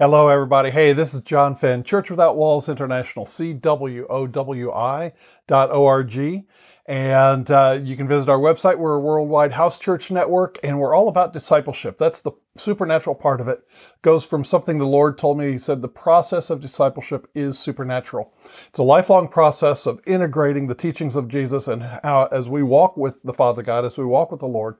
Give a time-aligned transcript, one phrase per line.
[0.00, 0.70] Hello, everybody.
[0.70, 5.12] Hey, this is John Fenn, Church Without Walls International, CWOWI
[5.46, 6.44] dot org.
[6.86, 8.78] And uh, you can visit our website.
[8.78, 11.98] We're a worldwide house church network, and we're all about discipleship.
[11.98, 13.60] That's the supernatural part of it.
[14.00, 15.52] Goes from something the Lord told me.
[15.52, 18.32] He said the process of discipleship is supernatural.
[18.70, 22.96] It's a lifelong process of integrating the teachings of Jesus and how, as we walk
[22.96, 24.78] with the Father God, as we walk with the Lord,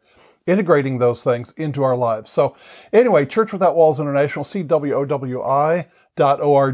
[0.51, 2.31] integrating those things into our lives.
[2.31, 2.57] So,
[2.93, 5.87] anyway, Church Without Walls International, CWOWI.org.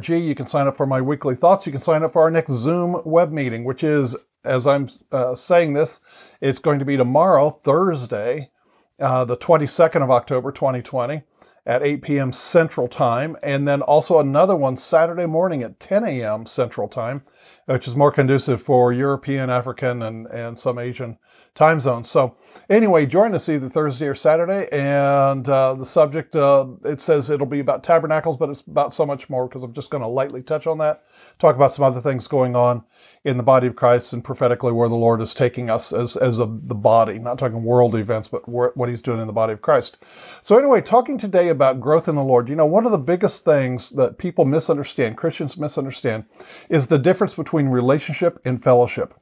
[0.09, 1.67] You can sign up for my weekly thoughts.
[1.67, 5.35] You can sign up for our next Zoom web meeting, which is, as I'm uh,
[5.35, 6.01] saying this,
[6.41, 8.51] it's going to be tomorrow, Thursday,
[8.99, 11.23] uh, the 22nd of October, 2020.
[11.67, 12.33] At 8 p.m.
[12.33, 16.47] Central Time, and then also another one Saturday morning at 10 a.m.
[16.47, 17.23] Central Time,
[17.67, 21.19] which is more conducive for European, African, and, and some Asian
[21.57, 22.09] time zones.
[22.09, 22.37] So,
[22.71, 24.69] anyway, join us either Thursday or Saturday.
[24.71, 29.05] And uh, the subject, uh, it says it'll be about tabernacles, but it's about so
[29.05, 31.05] much more because I'm just going to lightly touch on that,
[31.39, 32.85] talk about some other things going on
[33.25, 36.39] in the body of Christ and prophetically where the Lord is taking us as, as
[36.39, 39.63] of the body, not talking world events, but what he's doing in the body of
[39.63, 39.97] Christ.
[40.43, 43.45] So, anyway, talking today about growth in the Lord, you know, one of the biggest
[43.45, 46.27] things that people misunderstand, Christians misunderstand,
[46.69, 49.13] is the difference between relationship and fellowship.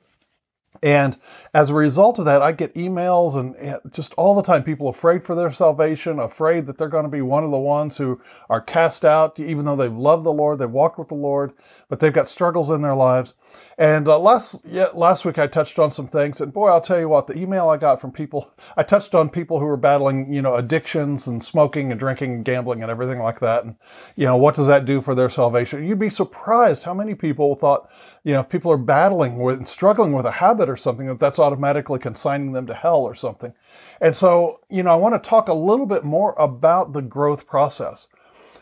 [0.82, 1.16] And
[1.54, 5.24] as a result of that, I get emails and, just all the time people afraid
[5.24, 8.60] for their salvation, afraid that they're going to be one of the ones who are
[8.60, 11.52] cast out, even though they've loved the Lord, they've walked with the Lord,
[11.88, 13.34] but they've got struggles in their lives.
[13.76, 17.00] And uh, last yeah, last week I touched on some things, and boy, I'll tell
[17.00, 20.32] you what, the email I got from people, I touched on people who were battling,
[20.32, 23.74] you know, addictions and smoking and drinking and gambling and everything like that, and
[24.14, 25.84] you know, what does that do for their salvation?
[25.84, 27.90] You'd be surprised how many people thought,
[28.22, 31.40] you know, if people are battling with struggling with a habit or something, that that's
[31.40, 33.52] automatically consigning them to hell or something.
[34.00, 37.46] And so, you know, I want to talk a little bit more about the growth
[37.46, 38.08] process.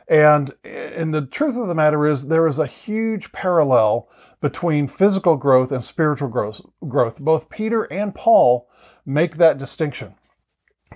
[0.09, 4.09] And, and the truth of the matter is, there is a huge parallel
[4.43, 7.19] between physical growth and spiritual growth.
[7.19, 8.69] Both Peter and Paul
[9.07, 10.17] make that distinction.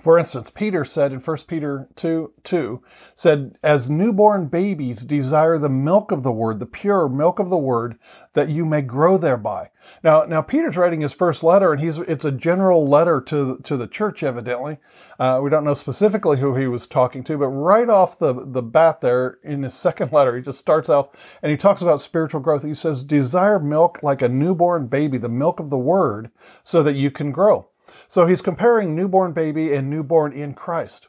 [0.01, 2.83] For instance, Peter said in 1 Peter 2 2,
[3.15, 7.57] said, As newborn babies desire the milk of the word, the pure milk of the
[7.57, 7.97] word,
[8.33, 9.69] that you may grow thereby.
[10.03, 13.77] Now, now Peter's writing his first letter, and he's it's a general letter to, to
[13.77, 14.77] the church, evidently.
[15.19, 18.61] Uh, we don't know specifically who he was talking to, but right off the, the
[18.61, 21.09] bat there in his second letter, he just starts off
[21.41, 22.63] and he talks about spiritual growth.
[22.63, 26.31] He says, Desire milk like a newborn baby, the milk of the word,
[26.63, 27.69] so that you can grow.
[28.07, 31.07] So he's comparing newborn baby and newborn in Christ.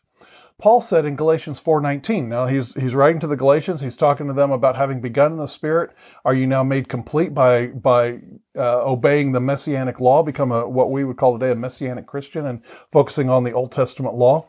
[0.59, 2.29] Paul said in Galatians 4:19.
[2.29, 3.81] Now he's he's writing to the Galatians.
[3.81, 5.91] He's talking to them about having begun in the Spirit.
[6.25, 8.19] Are you now made complete by by
[8.57, 10.25] uh, obeying the messianic law?
[10.25, 13.71] Become a what we would call today a messianic Christian and focusing on the Old
[13.71, 14.49] Testament law.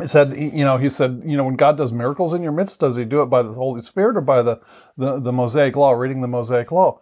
[0.00, 2.80] He said, you know, he said, you know, when God does miracles in your midst,
[2.80, 4.60] does He do it by the Holy Spirit or by the
[4.96, 7.00] the, the Mosaic law, reading the Mosaic law?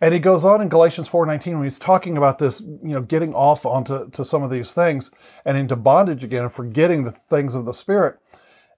[0.00, 3.34] And he goes on in Galatians 4:19 when he's talking about this, you know, getting
[3.34, 5.10] off onto to some of these things
[5.44, 8.18] and into bondage again and forgetting the things of the spirit.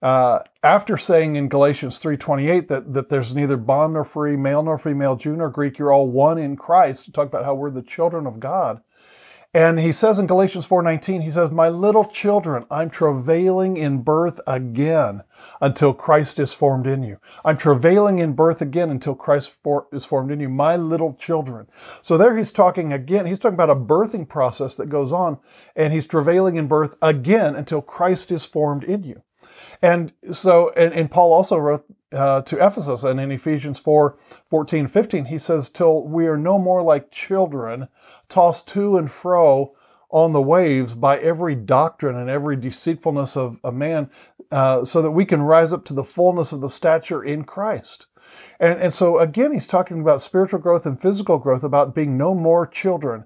[0.01, 4.79] Uh, after saying in Galatians 3:28 that that there's neither bond nor free, male nor
[4.79, 7.13] female, Jew nor Greek, you're all one in Christ.
[7.13, 8.81] Talk about how we're the children of God.
[9.55, 14.41] And he says in Galatians 4:19, he says, "My little children, I'm travailing in birth
[14.47, 15.23] again
[15.59, 17.17] until Christ is formed in you.
[17.47, 21.67] I'm travailing in birth again until Christ for, is formed in you, my little children."
[22.03, 25.39] So there he's talking again, he's talking about a birthing process that goes on,
[25.75, 29.23] and he's travailing in birth again until Christ is formed in you.
[29.81, 34.89] And so, and, and Paul also wrote uh, to Ephesus, and in Ephesians 4 14,
[34.89, 37.89] 15, he says, Till we are no more like children,
[38.29, 39.75] tossed to and fro
[40.11, 44.11] on the waves by every doctrine and every deceitfulness of a man,
[44.51, 48.07] uh, so that we can rise up to the fullness of the stature in Christ.
[48.59, 52.35] And, and so, again, he's talking about spiritual growth and physical growth, about being no
[52.35, 53.25] more children.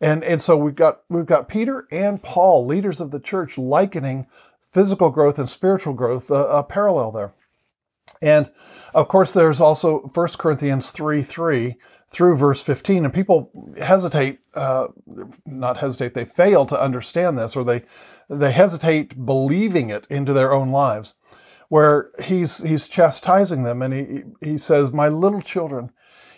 [0.00, 4.26] And, and so we've got, we've got Peter and Paul, leaders of the church, likening
[4.72, 7.34] physical growth and spiritual growth, a, a parallel there.
[8.22, 8.50] And
[8.94, 11.76] of course, there's also 1 Corinthians 3 3
[12.10, 13.04] through verse 15.
[13.04, 14.88] And people hesitate, uh,
[15.46, 17.84] not hesitate, they fail to understand this or they,
[18.28, 21.14] they hesitate believing it into their own lives,
[21.68, 25.90] where he's, he's chastising them and he, he says, My little children,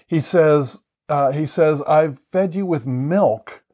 [0.07, 3.65] he says, uh, he says, I've fed you with milk,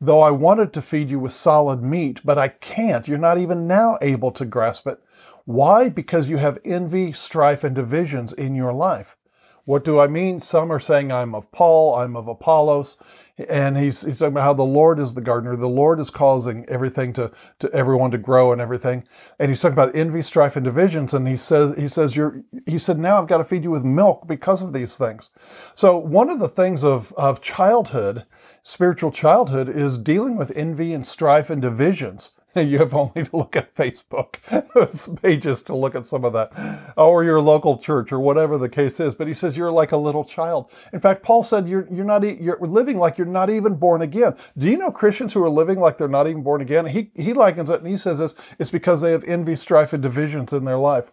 [0.00, 3.06] though I wanted to feed you with solid meat, but I can't.
[3.06, 5.00] You're not even now able to grasp it.
[5.44, 5.88] Why?
[5.88, 9.16] Because you have envy, strife, and divisions in your life.
[9.64, 10.40] What do I mean?
[10.40, 12.96] Some are saying I'm of Paul, I'm of Apollos.
[13.36, 16.64] and he's he's talking about how the Lord is the gardener, the Lord is causing
[16.68, 19.04] everything to to everyone to grow and everything,
[19.38, 22.78] and he's talking about envy, strife, and divisions, and he says he says you're he
[22.78, 25.30] said now I've got to feed you with milk because of these things.
[25.74, 28.24] So one of the things of of childhood,
[28.62, 32.30] spiritual childhood, is dealing with envy and strife and divisions.
[32.64, 34.36] You have only to look at Facebook
[34.74, 36.52] those pages to look at some of that,
[36.96, 39.14] oh, or your local church, or whatever the case is.
[39.14, 40.70] But he says you're like a little child.
[40.92, 44.36] In fact, Paul said you're you're not you're living like you're not even born again.
[44.56, 46.86] Do you know Christians who are living like they're not even born again?
[46.86, 50.02] He he likens it and he says this: it's because they have envy, strife, and
[50.02, 51.10] divisions in their life.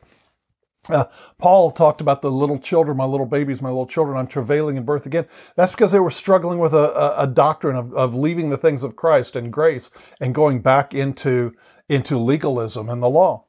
[1.01, 1.05] Uh,
[1.37, 4.83] Paul talked about the little children, my little babies, my little children, I'm travailing in
[4.83, 5.25] birth again.
[5.55, 8.83] That's because they were struggling with a, a, a doctrine of, of leaving the things
[8.83, 9.89] of Christ and grace
[10.19, 11.53] and going back into,
[11.87, 13.45] into legalism and the law.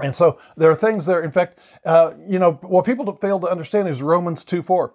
[0.00, 1.22] And so there are things there.
[1.22, 4.94] In fact, uh, you know, what people fail to understand is Romans 2 4.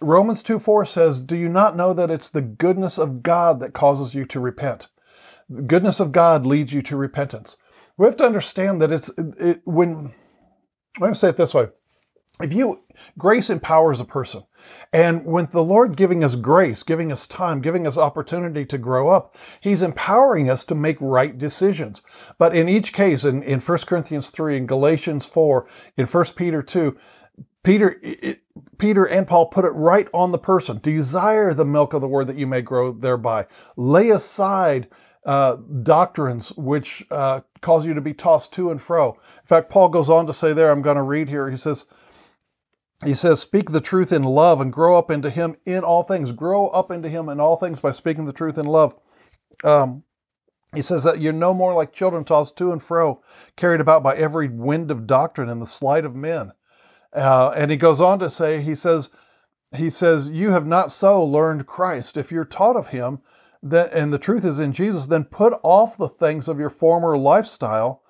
[0.00, 3.72] Romans 2 4 says, Do you not know that it's the goodness of God that
[3.72, 4.88] causes you to repent?
[5.48, 7.56] The goodness of God leads you to repentance.
[7.96, 10.12] We have to understand that it's it, when
[11.00, 11.68] let me say it this way.
[12.40, 12.82] If you,
[13.18, 14.44] grace empowers a person.
[14.92, 19.10] And with the Lord giving us grace, giving us time, giving us opportunity to grow
[19.10, 22.02] up, He's empowering us to make right decisions.
[22.38, 25.66] But in each case, in, in 1 Corinthians 3, in Galatians 4,
[25.96, 26.96] in 1 Peter 2,
[27.62, 28.40] Peter, it,
[28.78, 30.78] Peter and Paul put it right on the person.
[30.82, 33.46] Desire the milk of the word that you may grow thereby.
[33.76, 34.88] Lay aside
[35.24, 39.12] uh, doctrines which uh, cause you to be tossed to and fro.
[39.12, 41.86] In fact, Paul goes on to say there, I'm going to read here, he says,
[43.04, 46.30] he says, speak the truth in love and grow up into him in all things.
[46.30, 48.94] Grow up into him in all things by speaking the truth in love.
[49.64, 50.04] Um,
[50.74, 53.20] he says that you're no more like children tossed to and fro,
[53.56, 56.52] carried about by every wind of doctrine and the sleight of men.
[57.12, 59.10] Uh, and he goes on to say, he says,
[59.74, 62.16] he says, you have not so learned Christ.
[62.16, 63.20] If you're taught of him,
[63.62, 67.16] that, and the truth is in Jesus, then put off the things of your former
[67.16, 68.02] lifestyle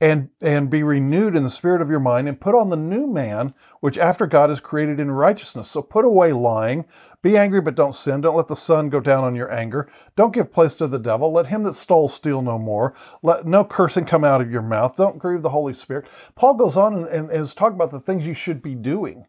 [0.00, 3.06] and, and be renewed in the spirit of your mind and put on the new
[3.06, 5.70] man, which after God is created in righteousness.
[5.70, 6.84] So put away lying.
[7.22, 8.20] Be angry, but don't sin.
[8.20, 9.88] Don't let the sun go down on your anger.
[10.14, 11.32] Don't give place to the devil.
[11.32, 12.94] Let him that stole steal no more.
[13.22, 14.96] Let no cursing come out of your mouth.
[14.96, 16.06] Don't grieve the Holy Spirit.
[16.34, 19.26] Paul goes on and, and is talking about the things you should be doing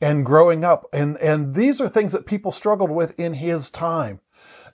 [0.00, 0.86] and growing up.
[0.92, 4.20] And, and these are things that people struggled with in his time.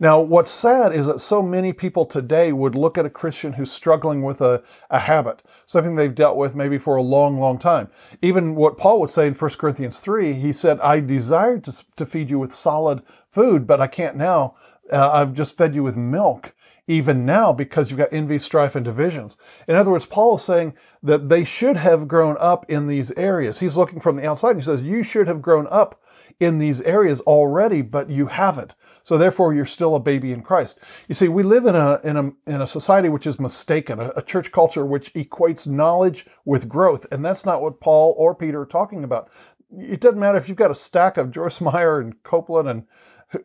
[0.02, 3.70] Now, what's sad is that so many people today would look at a Christian who's
[3.70, 4.60] struggling with a,
[4.90, 7.88] a habit, something they've dealt with maybe for a long, long time.
[8.20, 12.04] Even what Paul would say in 1 Corinthians 3, he said, I desired to, to
[12.04, 14.56] feed you with solid food, but I can't now.
[14.92, 16.52] Uh, I've just fed you with milk
[16.88, 19.36] even now because you've got envy, strife, and divisions.
[19.68, 23.60] In other words, Paul is saying that they should have grown up in these areas.
[23.60, 26.02] He's looking from the outside and he says, You should have grown up
[26.40, 28.74] in these areas already, but you haven't.
[29.02, 30.78] So therefore, you're still a baby in Christ.
[31.08, 34.10] You see, we live in a in a in a society which is mistaken, a,
[34.16, 38.62] a church culture which equates knowledge with growth, and that's not what Paul or Peter
[38.62, 39.30] are talking about.
[39.76, 42.84] It doesn't matter if you've got a stack of Joyce Meyer and Copeland and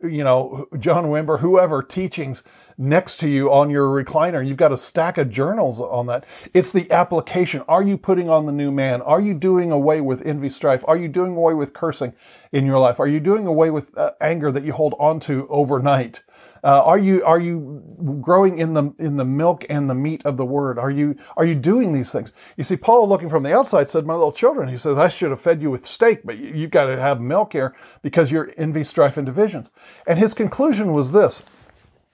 [0.04, 2.44] you know, John Wimber, whoever teachings
[2.78, 4.46] next to you on your recliner.
[4.46, 6.26] You've got a stack of journals on that.
[6.54, 7.62] It's the application.
[7.68, 9.02] Are you putting on the new man?
[9.02, 10.84] Are you doing away with envy, strife?
[10.88, 12.14] Are you doing away with cursing
[12.52, 13.00] in your life?
[13.00, 16.24] Are you doing away with uh, anger that you hold onto overnight?
[16.64, 17.84] Uh, are you are you
[18.22, 20.80] growing in the in the milk and the meat of the word?
[20.80, 22.34] Are you are you doing these things?
[22.56, 25.32] You see, Paul, looking from the outside, said, "My little children," he says, "I should
[25.32, 28.52] have fed you with steak, but you, you've got to have milk here because you're
[28.58, 29.72] envy, strife, and divisions."
[30.06, 31.44] And his conclusion was this: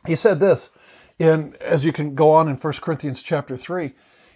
[0.05, 0.71] He said this,
[1.19, 3.93] in as you can go on in 1 Corinthians chapter three.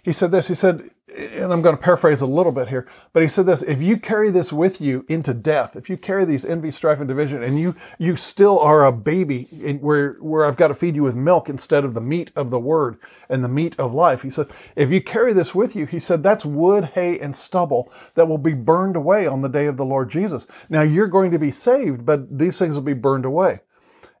[0.08, 0.48] He said this.
[0.48, 3.60] He said, and I'm going to paraphrase a little bit here, but he said this,
[3.60, 7.06] if you carry this with you into death, if you carry these envy, strife, and
[7.06, 10.96] division, and you you still are a baby in, where, where I've got to feed
[10.96, 12.96] you with milk instead of the meat of the word
[13.28, 16.22] and the meat of life, he said, if you carry this with you, he said,
[16.22, 19.84] that's wood, hay, and stubble that will be burned away on the day of the
[19.84, 20.46] Lord Jesus.
[20.70, 23.60] Now you're going to be saved, but these things will be burned away.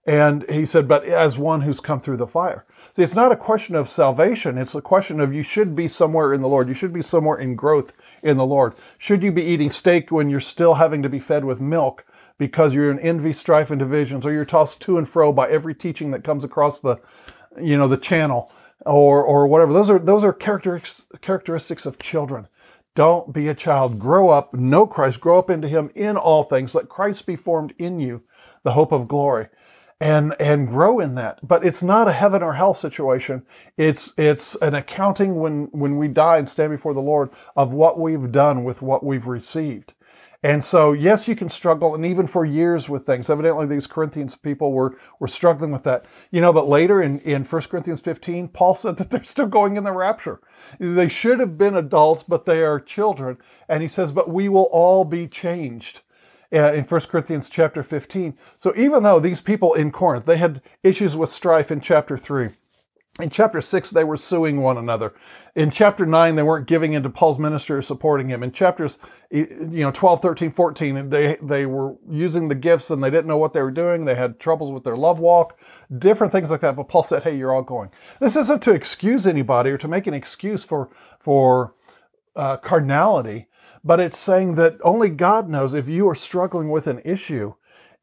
[0.08, 2.64] And he said, but as one who's come through the fire.
[2.94, 4.56] See, it's not a question of salvation.
[4.56, 6.66] It's a question of you should be somewhere in the Lord.
[6.66, 8.72] You should be somewhere in growth in the Lord.
[8.96, 12.06] Should you be eating steak when you're still having to be fed with milk
[12.38, 15.74] because you're in envy, strife, and divisions, or you're tossed to and fro by every
[15.74, 16.98] teaching that comes across the,
[17.60, 18.50] you know, the channel
[18.86, 19.74] or, or whatever.
[19.74, 22.48] Those are, those are characteristics, characteristics of children.
[22.94, 23.98] Don't be a child.
[23.98, 26.74] Grow up, know Christ, grow up into Him in all things.
[26.74, 28.22] Let Christ be formed in you,
[28.62, 29.48] the hope of glory
[30.00, 31.46] and and grow in that.
[31.46, 33.44] But it's not a heaven or hell situation.
[33.76, 37.98] It's it's an accounting when when we die and stand before the Lord of what
[37.98, 39.94] we've done with what we've received.
[40.42, 43.28] And so, yes, you can struggle, and even for years with things.
[43.28, 46.04] Evidently, these Corinthians people were, were struggling with that.
[46.30, 49.76] You know, but later in, in 1 Corinthians 15, Paul said that they're still going
[49.76, 50.40] in the rapture.
[50.78, 53.38] They should have been adults, but they are children.
[53.68, 56.02] And he says, but we will all be changed.
[56.50, 58.34] Uh, in 1 Corinthians chapter 15.
[58.56, 62.48] So even though these people in Corinth, they had issues with strife in chapter 3,
[63.20, 65.12] in chapter 6, they were suing one another.
[65.56, 68.44] In chapter 9, they weren't giving into Paul's ministry or supporting him.
[68.44, 68.98] In chapters
[69.30, 73.36] you know 12, 13, 14, they, they were using the gifts and they didn't know
[73.36, 74.04] what they were doing.
[74.04, 75.58] They had troubles with their love walk,
[75.98, 76.76] different things like that.
[76.76, 77.90] But Paul said, hey, you're all going.
[78.20, 80.88] This isn't to excuse anybody or to make an excuse for,
[81.18, 81.74] for
[82.36, 83.48] uh, carnality,
[83.88, 87.54] but it's saying that only God knows if you are struggling with an issue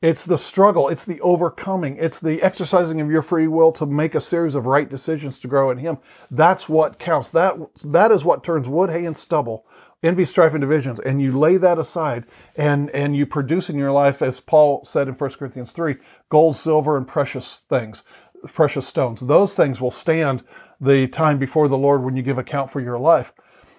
[0.02, 4.14] it's the struggle, it's the overcoming, it's the exercising of your free will to make
[4.14, 5.98] a series of right decisions to grow in Him.
[6.30, 7.32] That's what counts.
[7.32, 9.66] That, that is what turns wood, hay, and stubble,
[10.04, 11.00] envy, strife, and divisions.
[11.00, 12.26] And you lay that aside
[12.56, 15.96] and, and you produce in your life, as Paul said in 1 Corinthians 3,
[16.30, 18.04] gold, silver, and precious things,
[18.46, 19.22] precious stones.
[19.22, 20.44] Those things will stand
[20.80, 23.34] the time before the Lord when you give account for your life.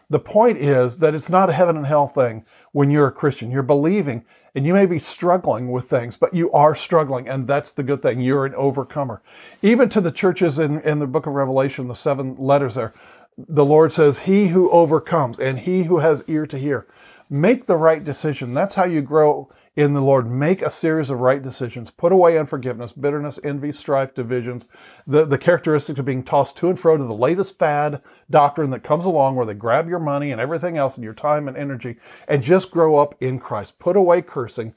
[0.08, 3.50] The point is that it's not a heaven and hell thing when you're a Christian.
[3.50, 4.25] You're believing
[4.56, 8.00] and you may be struggling with things, but you are struggling, and that's the good
[8.00, 8.22] thing.
[8.22, 9.20] You're an overcomer.
[9.60, 12.94] Even to the churches in, in the book of Revelation, the seven letters there,
[13.36, 16.86] the Lord says, He who overcomes and he who has ear to hear.
[17.28, 18.54] Make the right decision.
[18.54, 20.28] That's how you grow in the Lord.
[20.28, 21.90] Make a series of right decisions.
[21.90, 24.64] Put away unforgiveness, bitterness, envy, strife, divisions,
[25.06, 28.83] the, the characteristic of being tossed to and fro to the latest fad doctrine that
[28.83, 31.97] comes along where they grab your money and everything else and your time and energy
[32.26, 33.78] and just grow up in Christ.
[33.78, 34.75] Put away cursing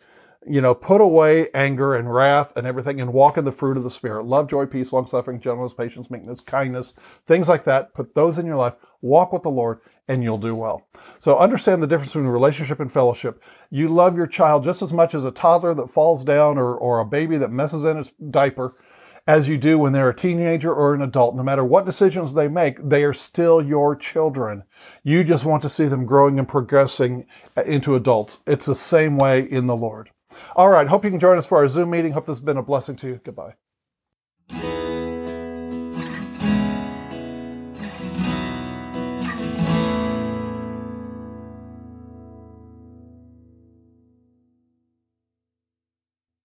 [0.47, 3.83] you know, put away anger and wrath and everything and walk in the fruit of
[3.83, 4.25] the Spirit.
[4.25, 6.93] Love, joy, peace, long suffering, gentleness, patience, meekness, kindness,
[7.25, 7.93] things like that.
[7.93, 8.75] Put those in your life.
[9.01, 10.87] Walk with the Lord and you'll do well.
[11.19, 13.43] So understand the difference between relationship and fellowship.
[13.69, 16.99] You love your child just as much as a toddler that falls down or, or
[16.99, 18.75] a baby that messes in its diaper
[19.27, 21.35] as you do when they're a teenager or an adult.
[21.35, 24.63] No matter what decisions they make, they are still your children.
[25.03, 27.25] You just want to see them growing and progressing
[27.63, 28.39] into adults.
[28.47, 30.09] It's the same way in the Lord.
[30.55, 30.87] All right.
[30.87, 32.13] Hope you can join us for our Zoom meeting.
[32.13, 33.21] Hope this has been a blessing to you.
[33.23, 33.53] Goodbye.